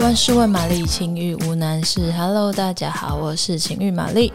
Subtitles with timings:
[0.00, 2.10] 万事问玛丽，情欲无难事。
[2.12, 4.32] Hello，大家好，我是情欲玛丽。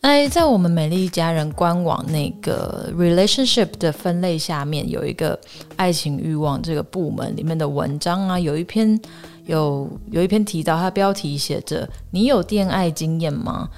[0.00, 5.38] 哎，在我们美丽家人官网那个 relationship 的分类下面，有一个
[5.76, 9.00] 爱情欲望这个部门里面的文章啊，有一篇
[9.44, 13.68] 有有一篇提到，它标题写着：“你有恋爱经验吗？”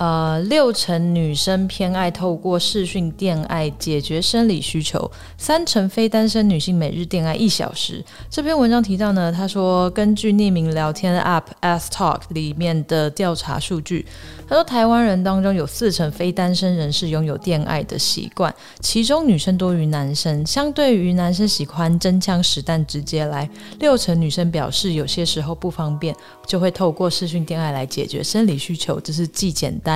[0.00, 8.02] 呃，六成女生偏爱透过视讯电爱解决生理需求，三成非单身女性每日电爱一小时。
[8.30, 14.06] 这篇文章提到呢，他说根据匿名聊天 App Astalk 里面的调查数据，
[14.48, 20.46] 他说台湾人当中有四成非单身人士拥有电爱的习惯，其中女生多于男生。
[20.46, 23.46] 相对于男生喜欢真枪实弹直接来，
[23.78, 29.89] 六成女生表示有些时候不方便，就会透过视讯电爱来解决生理需求，这是既简单。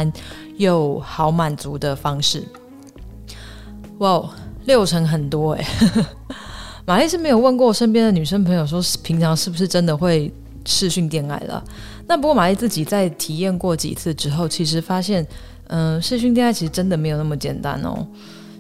[0.57, 2.43] 又好满足的方式，
[3.99, 4.31] 哇、
[4.65, 5.67] 六成很多哎！
[6.87, 10.33] 玛丽是没有问过身边的女生朋友，说平常是不是真的会
[10.65, 11.63] 视讯恋爱了。
[12.07, 15.27] 那不过玛丽自己在体验过几次之后，其实发现，
[15.69, 18.07] 嗯、呃，视讯电爱其实真的没有那么简单哦。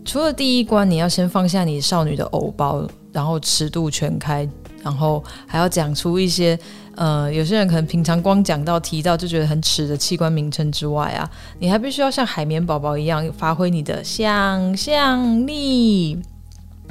[0.06, 4.48] 除了第一关，你要先放下你少女的偶包，然后尺度全开，
[4.84, 6.56] 然后还要讲出一些。
[6.96, 16.16] 呃，有些人可能平常光讲到提到就觉得很耻的器官名称之外啊，你还必须要像海绵宝宝一样发挥你的想象力。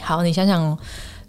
[0.01, 0.77] 好，你想想，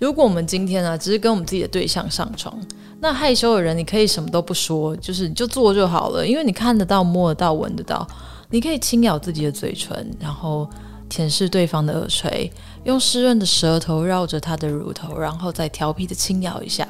[0.01, 2.53] 如果我们今天啊，只是跟我们自己的对象上床，
[2.98, 8.05] 那害羞的人你可以什么都不说，就是你就做就好了，因为你看得到、摸得到、闻得到，
[8.51, 10.69] 你可以轻咬自己的嘴唇，然后
[11.09, 12.51] 舔舐对方的耳垂，
[12.85, 16.87] 用湿润的舌头绕着他的乳头，然后再调皮的轻咬一下。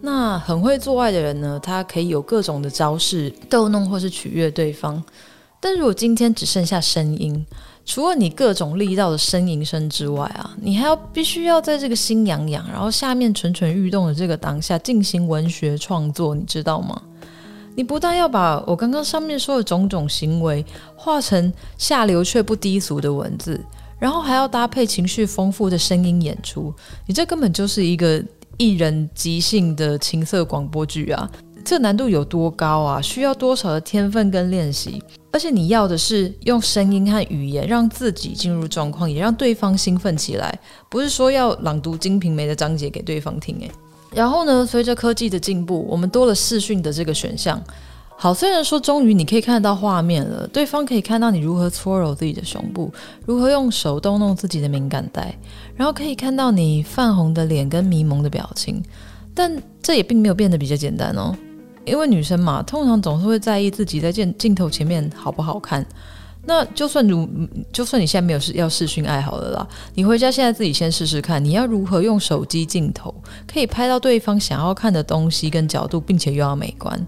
[0.00, 5.02] 那很会做爱的人呢，他可以有各种的招式逗弄或是取悦对方。
[5.60, 7.44] 但如果今天只剩下声音，
[7.84, 17.02] 除了你各种力道的呻吟声之外啊，你还要必须要在这个心痒痒，然后下面蠢蠢欲动的这个当下进行文学创作，你知道吗？
[17.78, 20.66] 你不但要把我刚刚上面说的种种行为
[20.96, 23.64] 化成下流却不低俗的文字，
[24.00, 26.74] 然后还要搭配情绪丰富的声音演出，
[27.06, 28.20] 你这根本就是一个。
[28.60, 31.30] 艺人即兴的情色广播剧啊，
[31.64, 33.00] 这难度有多高啊？
[33.00, 35.00] 需要多少的天分跟练习？
[35.30, 40.58] 而且你要的是用声音和语言让自己进入状况，也让对方兴奋起来，
[40.90, 43.70] 不是说要朗读《金瓶梅》的章节给对方听诶。
[44.12, 47.62] 然后呢，随着科技的进步，我们多了视讯的这个选项。
[48.20, 52.92] 好，虽然说终于你可以看得到画面了，对方可以看到你如何搓揉自己的胸部，
[53.24, 55.32] 如何用手动弄自己的敏感带，
[55.76, 58.82] 然后可以看到你泛红的脸跟迷蒙的表情，
[59.34, 61.32] 但这也并没有变得比较简单哦，
[61.84, 65.86] 因为女生嘛，通常总是会在意自己在镜镜头前面好不好看。
[66.48, 67.28] 那就算如，
[67.70, 73.14] 就算你现在没有视要试训爱好了啦，你回家现在自己先试试看，你要如何用手机镜头
[73.46, 77.06] 可以拍到对方想要看的东西跟角度，并且又要美观。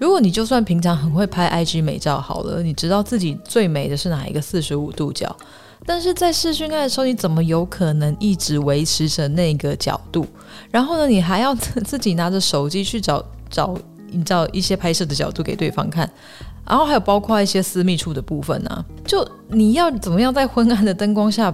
[0.00, 5.36] 如果你就算平常很会拍 IG 美照好了，你知道自己最美的是哪一个四十五度角，
[5.86, 10.26] 但是在试训爱的时候，你怎么有可能一直维持着那个角度？
[10.72, 13.76] 然后呢，你还要自己拿着手机去找找，
[14.10, 16.10] 营造一些拍摄的角度给对方看，
[16.70, 18.84] 然后还有包括一些私密处的部分呢？
[19.04, 21.52] 就你要怎么样在昏暗的灯光下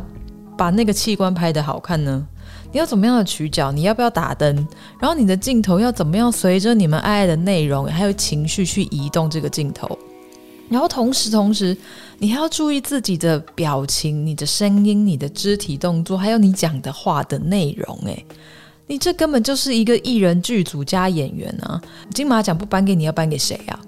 [0.58, 2.22] 把那个器官拍得好看呢？
[2.70, 3.72] 你要怎么样的取角？
[3.72, 4.54] 你要不要打灯？
[5.00, 9.98] 然后你的镜头要怎么样随着你们爱爱的内容还有情绪去移动这个镜头？
[10.68, 11.74] 然后同时同时，
[12.18, 17.98] 你还要注意自己的表情、你的声音、你的肢体动作，还有你讲的话的内容。
[18.04, 18.26] 诶，
[18.86, 21.80] 你这根本就是一个艺人剧组加演员啊！
[22.12, 23.80] 金马奖不颁给你，要颁给谁啊？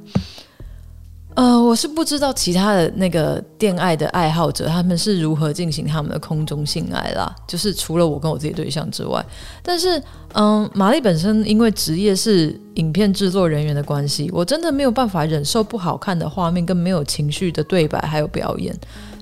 [1.38, 9.25] 呃，我是不知道其他的那个电爱的爱好者他们是如何进行他们的空中性爱啦，就是除了我跟我自己对象之外，
[9.62, 10.03] 但是，
[10.34, 18.76] 嗯，玛丽本身因为职业是影片制作人员的关系，我真的没有办法忍受不好看的画面跟没有情绪的对白还有表演，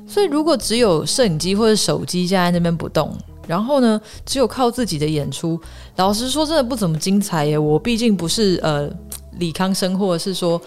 [0.08, 3.14] 所以如果只有摄影机或者手机架在那边不动，
[3.46, 5.60] 然后呢，只有靠自己的演出，
[5.96, 7.58] 老实说真的不怎么精彩耶。
[7.58, 8.90] 我毕竟不是呃。
[9.38, 10.60] 李康生，或者是说，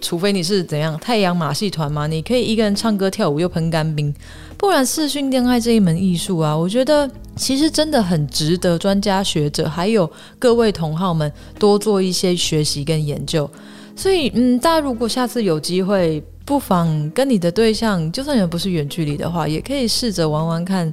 [0.00, 4.14] 除非你是怎样太阳马戏团嘛，你可以一个人唱歌跳舞又喷干冰，
[4.56, 13.48] 不然视讯恋爱这一门艺术啊，我觉得其实真的很值得专家学者还有各位同好们多做一些学习跟研究。
[13.94, 20.92] 所以，嗯，大家如果下次有机会，不妨跟你的对象，就算你们不是远距离的话，也可以试着玩玩看。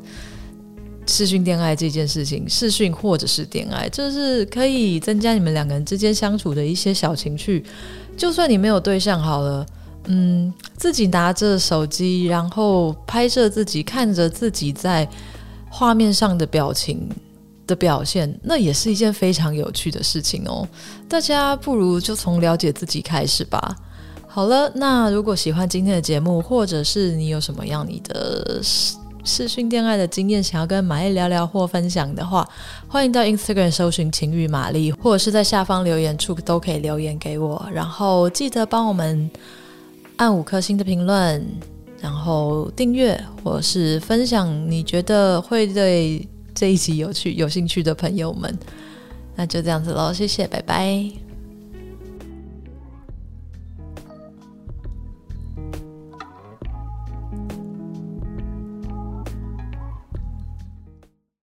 [1.08, 7.64] 视讯恋爱这件事情，视讯或者是恋爱，就是可以增加你们两个人之间相处的一些小情趣。
[8.18, 9.66] 就算你没有对象好了，
[10.06, 15.08] 嗯，自己拿着手机，然后拍摄自己，看着自己在
[15.70, 17.10] 画面上的表情，
[17.68, 20.68] 的表现，那也是一件非常有趣的事情哦。
[21.10, 23.76] 大家不如就从了解自己开始吧。
[24.28, 28.62] 好了，那如果喜欢今天的节目，或者是你有什么样你的
[29.26, 32.48] 视讯恋爱的经验，想要跟玛丽聊聊或分享的话，
[32.88, 37.68] 欢迎到 Instagram 搜寻情欲玛丽，或者是在下方留言处都可以留言给我。
[37.74, 39.30] 然后记得帮我们
[40.18, 41.46] 按五颗星的评论，
[42.00, 48.58] 然后订阅或是分享，你觉得会对这一集有趣、有兴趣的朋友们，
[49.36, 51.25] 那就这样子喽，谢谢，拜拜。